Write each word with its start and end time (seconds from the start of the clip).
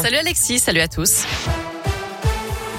Salut 0.00 0.18
Alexis, 0.18 0.60
salut 0.60 0.78
à 0.78 0.86
tous. 0.86 1.24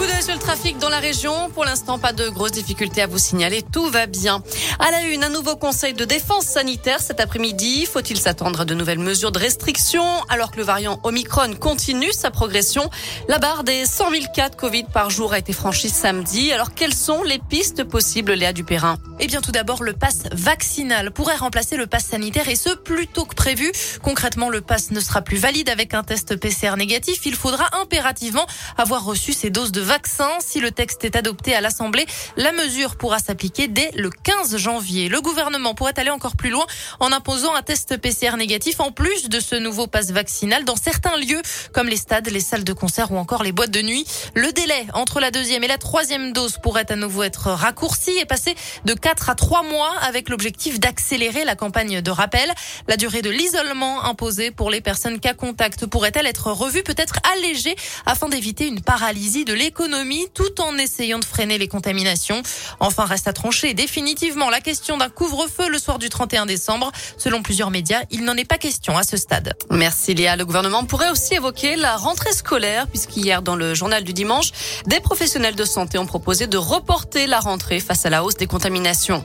Coup 0.00 0.06
d'œil 0.06 0.22
sur 0.22 0.32
le 0.32 0.40
trafic 0.40 0.78
dans 0.78 0.88
la 0.88 0.98
région. 0.98 1.50
Pour 1.50 1.66
l'instant, 1.66 1.98
pas 1.98 2.14
de 2.14 2.30
grosses 2.30 2.52
difficultés 2.52 3.02
à 3.02 3.06
vous 3.06 3.18
signaler. 3.18 3.60
Tout 3.60 3.90
va 3.90 4.06
bien. 4.06 4.42
À 4.78 4.90
la 4.90 5.02
une, 5.02 5.22
un 5.22 5.28
nouveau 5.28 5.56
conseil 5.56 5.92
de 5.92 6.06
défense 6.06 6.46
sanitaire 6.46 7.00
cet 7.00 7.20
après-midi. 7.20 7.84
Faut-il 7.84 8.18
s'attendre 8.18 8.62
à 8.62 8.64
de 8.64 8.72
nouvelles 8.72 8.98
mesures 8.98 9.30
de 9.30 9.38
restriction 9.38 10.02
alors 10.30 10.52
que 10.52 10.56
le 10.56 10.62
variant 10.62 10.98
Omicron 11.04 11.52
continue 11.52 12.14
sa 12.14 12.30
progression? 12.30 12.88
La 13.28 13.38
barre 13.38 13.62
des 13.62 13.84
100 13.84 14.10
000 14.10 14.24
cas 14.34 14.48
de 14.48 14.56
Covid 14.56 14.84
par 14.84 15.10
jour 15.10 15.34
a 15.34 15.38
été 15.38 15.52
franchie 15.52 15.90
samedi. 15.90 16.50
Alors, 16.50 16.72
quelles 16.72 16.94
sont 16.94 17.22
les 17.22 17.38
pistes 17.38 17.84
possibles, 17.84 18.32
Léa 18.32 18.54
Dupérin? 18.54 18.96
Eh 19.18 19.26
bien, 19.26 19.42
tout 19.42 19.52
d'abord, 19.52 19.82
le 19.82 19.92
pass 19.92 20.22
vaccinal 20.32 21.10
pourrait 21.10 21.36
remplacer 21.36 21.76
le 21.76 21.86
pass 21.86 22.06
sanitaire 22.06 22.48
et 22.48 22.56
ce, 22.56 22.70
plus 22.70 23.06
tôt 23.06 23.26
que 23.26 23.34
prévu. 23.34 23.70
Concrètement, 24.02 24.48
le 24.48 24.62
pass 24.62 24.92
ne 24.92 25.00
sera 25.00 25.20
plus 25.20 25.36
valide 25.36 25.68
avec 25.68 25.92
un 25.92 26.04
test 26.04 26.36
PCR 26.36 26.76
négatif. 26.78 27.26
Il 27.26 27.34
faudra 27.34 27.68
impérativement 27.82 28.46
avoir 28.78 29.04
reçu 29.04 29.34
ses 29.34 29.50
doses 29.50 29.72
de 29.72 29.89
vaccin. 29.90 30.30
Si 30.38 30.60
le 30.60 30.70
texte 30.70 31.04
est 31.04 31.16
adopté 31.16 31.52
à 31.52 31.60
l'Assemblée, 31.60 32.06
la 32.36 32.52
mesure 32.52 32.94
pourra 32.94 33.18
s'appliquer 33.18 33.66
dès 33.66 33.90
le 33.96 34.08
15 34.08 34.56
janvier. 34.56 35.08
Le 35.08 35.20
gouvernement 35.20 35.74
pourrait 35.74 35.98
aller 35.98 36.10
encore 36.10 36.36
plus 36.36 36.50
loin 36.50 36.64
en 37.00 37.10
imposant 37.10 37.56
un 37.56 37.62
test 37.62 37.96
PCR 37.96 38.36
négatif 38.36 38.78
en 38.78 38.92
plus 38.92 39.28
de 39.28 39.40
ce 39.40 39.56
nouveau 39.56 39.88
passe 39.88 40.12
vaccinal 40.12 40.64
dans 40.64 40.76
certains 40.76 41.16
lieux 41.16 41.42
comme 41.72 41.88
les 41.88 41.96
stades, 41.96 42.28
les 42.28 42.38
salles 42.38 42.62
de 42.62 42.72
concert 42.72 43.10
ou 43.10 43.16
encore 43.16 43.42
les 43.42 43.50
boîtes 43.50 43.72
de 43.72 43.82
nuit. 43.82 44.06
Le 44.36 44.52
délai 44.52 44.86
entre 44.94 45.18
la 45.18 45.32
deuxième 45.32 45.64
et 45.64 45.68
la 45.68 45.78
troisième 45.78 46.32
dose 46.32 46.58
pourrait 46.62 46.86
à 46.92 46.94
nouveau 46.94 47.24
être 47.24 47.48
raccourci 47.50 48.12
et 48.20 48.26
passer 48.26 48.54
de 48.84 48.94
4 48.94 49.30
à 49.30 49.34
3 49.34 49.64
mois 49.64 49.92
avec 50.02 50.28
l'objectif 50.28 50.78
d'accélérer 50.78 51.44
la 51.44 51.56
campagne 51.56 52.00
de 52.00 52.10
rappel. 52.12 52.48
La 52.86 52.96
durée 52.96 53.22
de 53.22 53.30
l'isolement 53.30 54.04
imposée 54.04 54.52
pour 54.52 54.70
les 54.70 54.82
personnes 54.82 55.18
cas 55.18 55.34
contact 55.34 55.86
pourrait-elle 55.86 56.28
être 56.28 56.52
revue, 56.52 56.84
peut-être 56.84 57.16
allégée 57.34 57.74
afin 58.06 58.28
d'éviter 58.28 58.68
une 58.68 58.82
paralysie 58.82 59.44
de 59.44 59.52
l'économie 59.52 59.79
tout 60.34 60.60
en 60.60 60.76
essayant 60.76 61.18
de 61.18 61.24
freiner 61.24 61.56
les 61.56 61.68
contaminations. 61.68 62.42
Enfin, 62.80 63.06
reste 63.06 63.28
à 63.28 63.32
trancher 63.32 63.72
définitivement 63.72 64.50
la 64.50 64.60
question 64.60 64.98
d'un 64.98 65.08
couvre-feu 65.08 65.68
le 65.68 65.78
soir 65.78 65.98
du 65.98 66.08
31 66.08 66.44
décembre. 66.46 66.92
Selon 67.16 67.42
plusieurs 67.42 67.70
médias, 67.70 68.02
il 68.10 68.24
n'en 68.24 68.36
est 68.36 68.44
pas 68.44 68.58
question 68.58 68.98
à 68.98 69.04
ce 69.04 69.16
stade. 69.16 69.54
Merci 69.70 70.14
Léa. 70.14 70.36
Le 70.36 70.44
gouvernement 70.44 70.84
pourrait 70.84 71.10
aussi 71.10 71.34
évoquer 71.34 71.76
la 71.76 71.96
rentrée 71.96 72.32
scolaire 72.32 72.86
puisqu'hier 72.88 73.40
dans 73.42 73.56
le 73.56 73.74
journal 73.74 74.04
du 74.04 74.12
dimanche, 74.12 74.50
des 74.86 75.00
professionnels 75.00 75.56
de 75.56 75.64
santé 75.64 75.98
ont 75.98 76.06
proposé 76.06 76.46
de 76.46 76.58
reporter 76.58 77.26
la 77.26 77.40
rentrée 77.40 77.80
face 77.80 78.04
à 78.04 78.10
la 78.10 78.22
hausse 78.22 78.36
des 78.36 78.46
contaminations. 78.46 79.24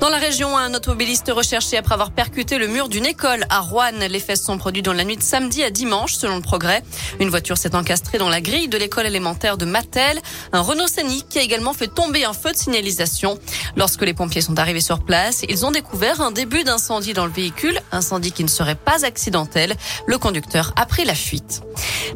Dans 0.00 0.10
la 0.10 0.18
région, 0.18 0.56
un 0.58 0.74
automobiliste 0.74 1.30
recherché 1.34 1.78
après 1.78 1.94
avoir 1.94 2.10
percuté 2.10 2.58
le 2.58 2.66
mur 2.66 2.88
d'une 2.88 3.06
école 3.06 3.46
à 3.48 3.60
Rouen. 3.60 3.92
Les 4.10 4.20
faits 4.20 4.36
sont 4.36 4.58
produits 4.58 4.82
dans 4.82 4.92
la 4.92 5.04
nuit 5.04 5.16
de 5.16 5.22
samedi 5.22 5.62
à 5.62 5.70
dimanche, 5.70 6.14
selon 6.14 6.36
le 6.36 6.42
progrès. 6.42 6.82
Une 7.20 7.30
voiture 7.30 7.56
s'est 7.56 7.74
encastrée 7.74 8.18
dans 8.18 8.28
la 8.28 8.40
grille 8.40 8.68
de 8.68 8.76
l'école 8.76 9.06
élémentaire 9.06 9.56
de 9.56 9.64
Mattel. 9.64 10.20
Un 10.52 10.60
Renault 10.60 10.88
Scénic 10.88 11.28
qui 11.28 11.38
a 11.38 11.42
également 11.42 11.72
fait 11.72 11.86
tomber 11.86 12.24
un 12.24 12.34
feu 12.34 12.52
de 12.52 12.56
signalisation. 12.56 13.38
Lorsque 13.76 14.02
les 14.02 14.12
pompiers 14.12 14.42
sont 14.42 14.58
arrivés 14.58 14.80
sur 14.80 15.02
place, 15.02 15.42
ils 15.48 15.64
ont 15.64 15.70
découvert 15.70 16.20
un 16.20 16.32
début 16.32 16.64
d'incendie 16.64 17.14
dans 17.14 17.24
le 17.24 17.32
véhicule, 17.32 17.80
incendie 17.92 18.32
qui 18.32 18.44
ne 18.44 18.48
serait 18.48 18.74
pas 18.74 19.06
accidentel. 19.06 19.74
Le 20.06 20.18
conducteur 20.18 20.74
a 20.76 20.84
pris 20.86 21.04
la 21.04 21.14
fuite. 21.14 21.62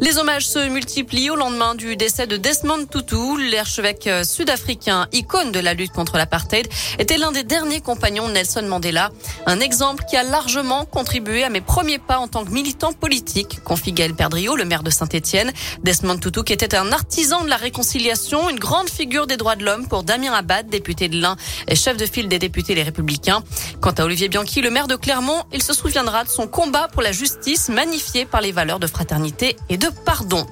Les 0.01 0.17
hommages 0.17 0.47
se 0.47 0.69
multiplient 0.69 1.31
au 1.31 1.35
lendemain 1.35 1.75
du 1.75 1.97
décès 1.97 2.29
de 2.29 2.37
Desmond 2.37 2.87
Tutu, 2.87 3.51
l'archevêque 3.51 4.09
sud-africain, 4.23 5.09
icône 5.13 5.51
de 5.51 5.59
la 5.59 5.75
lutte 5.75 5.91
contre 5.91 6.17
l'apartheid, 6.17 6.69
était 7.01 7.19
l'un 7.19 7.33
des 7.33 7.43
derniers 7.43 7.81
compagnons 7.81 8.29
de 8.29 8.33
Nelson 8.33 8.63
Mandela. 8.63 9.11
Un 9.47 9.59
exemple 9.59 10.05
qui 10.09 10.17
a 10.17 10.23
largement 10.23 10.85
contribué 10.85 11.43
à 11.43 11.51
mes 11.51 11.61
premiers 11.61 11.99
pas 11.99 12.19
en 12.19 12.29
tant 12.29 12.45
que 12.45 12.51
militant 12.51 12.93
politique, 12.93 13.59
confie 13.65 13.91
Gaël 13.91 14.15
Perdriau, 14.15 14.55
le 14.55 14.65
maire 14.65 14.85
de 14.85 14.91
Saint-Etienne. 14.91 15.53
Desmond 15.83 16.19
Tutu, 16.19 16.45
qui 16.45 16.53
était 16.53 16.77
un 16.77 16.93
artisan 16.93 17.43
de 17.43 17.49
la 17.49 17.57
réconciliation, 17.57 18.49
une 18.51 18.59
grande 18.61 18.89
figure 18.89 19.27
des 19.27 19.37
droits 19.37 19.57
de 19.57 19.65
l'homme 19.65 19.89
pour 19.89 20.05
Damien 20.05 20.33
Abad, 20.33 20.69
député 20.69 21.09
de 21.09 21.21
l'Ain 21.21 21.37
et 21.67 21.75
chef 21.75 21.97
de 21.97 22.07
file 22.07 22.29
des 22.29 22.39
députés 22.39 22.77
Les 22.77 22.85
Républicains. 22.85 23.43
Quant 23.81 23.91
à 23.91 24.05
Olivier 24.05 24.29
Bianchi, 24.29 24.61
le 24.61 24.71
maire 24.71 24.87
de 24.87 24.95
Clermont, 24.95 25.43
il 25.53 25.63
se 25.63 25.73
souviendra 25.73 26.23
de 26.23 26.29
son 26.29 26.47
combat 26.47 26.87
pour 26.87 27.03
la 27.03 27.11
justice 27.11 27.69
magnifié 27.69 28.27
par 28.27 28.41
les 28.41 28.53
valeurs 28.53 28.79
de 28.79 28.87
fraternité 28.87 29.57
et 29.69 29.77
pardon. 30.05 30.47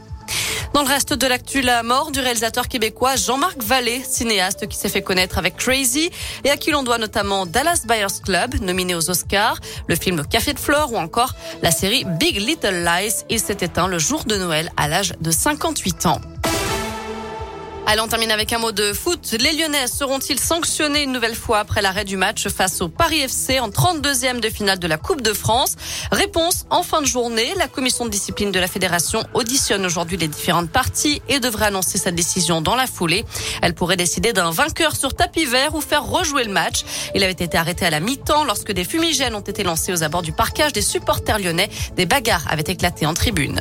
Dans 0.72 0.82
le 0.82 0.88
reste 0.88 1.14
de 1.14 1.26
l'actu, 1.26 1.62
la 1.62 1.82
mort 1.82 2.10
du 2.10 2.20
réalisateur 2.20 2.68
québécois 2.68 3.16
Jean-Marc 3.16 3.62
Vallée, 3.62 4.02
cinéaste 4.06 4.66
qui 4.66 4.76
s'est 4.76 4.88
fait 4.88 5.02
connaître 5.02 5.38
avec 5.38 5.56
Crazy 5.56 6.10
et 6.44 6.50
à 6.50 6.56
qui 6.56 6.70
l'on 6.70 6.82
doit 6.82 6.98
notamment 6.98 7.46
Dallas 7.46 7.84
Buyers 7.86 8.20
Club, 8.22 8.60
nominé 8.60 8.94
aux 8.94 9.08
Oscars, 9.10 9.58
le 9.86 9.96
film 9.96 10.26
Café 10.26 10.52
de 10.52 10.58
Flore 10.58 10.92
ou 10.92 10.96
encore 10.96 11.34
la 11.62 11.70
série 11.70 12.04
Big 12.04 12.36
Little 12.36 12.84
Lies. 12.84 13.24
Il 13.30 13.40
s'est 13.40 13.58
éteint 13.60 13.88
le 13.88 13.98
jour 13.98 14.24
de 14.24 14.36
Noël 14.36 14.70
à 14.76 14.88
l'âge 14.88 15.14
de 15.20 15.30
58 15.30 16.06
ans. 16.06 16.20
Allez, 17.88 18.00
on 18.00 18.08
termine 18.08 18.32
avec 18.32 18.52
un 18.52 18.58
mot 18.58 18.72
de 18.72 18.92
foot. 18.92 19.36
Les 19.38 19.52
Lyonnais 19.52 19.86
seront-ils 19.86 20.40
sanctionnés 20.40 21.04
une 21.04 21.12
nouvelle 21.12 21.36
fois 21.36 21.60
après 21.60 21.82
l'arrêt 21.82 22.04
du 22.04 22.16
match 22.16 22.48
face 22.48 22.80
au 22.80 22.88
Paris 22.88 23.20
FC 23.20 23.60
en 23.60 23.68
32e 23.68 24.40
de 24.40 24.50
finale 24.50 24.80
de 24.80 24.88
la 24.88 24.98
Coupe 24.98 25.22
de 25.22 25.32
France? 25.32 25.76
Réponse 26.10 26.66
en 26.70 26.82
fin 26.82 27.00
de 27.00 27.06
journée. 27.06 27.54
La 27.56 27.68
commission 27.68 28.04
de 28.04 28.10
discipline 28.10 28.50
de 28.50 28.58
la 28.58 28.66
fédération 28.66 29.22
auditionne 29.34 29.86
aujourd'hui 29.86 30.16
les 30.16 30.26
différentes 30.26 30.68
parties 30.68 31.22
et 31.28 31.38
devrait 31.38 31.66
annoncer 31.66 31.96
sa 31.96 32.10
décision 32.10 32.60
dans 32.60 32.74
la 32.74 32.88
foulée. 32.88 33.24
Elle 33.62 33.74
pourrait 33.74 33.96
décider 33.96 34.32
d'un 34.32 34.50
vainqueur 34.50 34.96
sur 34.96 35.14
tapis 35.14 35.44
vert 35.44 35.76
ou 35.76 35.80
faire 35.80 36.04
rejouer 36.04 36.42
le 36.42 36.52
match. 36.52 36.84
Il 37.14 37.22
avait 37.22 37.30
été 37.30 37.56
arrêté 37.56 37.86
à 37.86 37.90
la 37.90 38.00
mi-temps 38.00 38.42
lorsque 38.42 38.72
des 38.72 38.82
fumigènes 38.82 39.36
ont 39.36 39.40
été 39.40 39.62
lancés 39.62 39.92
aux 39.92 40.02
abords 40.02 40.22
du 40.22 40.32
parquage 40.32 40.72
des 40.72 40.82
supporters 40.82 41.38
lyonnais. 41.38 41.70
Des 41.94 42.06
bagarres 42.06 42.46
avaient 42.50 42.64
éclaté 42.66 43.06
en 43.06 43.14
tribune. 43.14 43.60